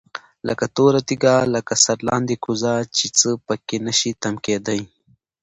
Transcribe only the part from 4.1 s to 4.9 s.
تم كېدى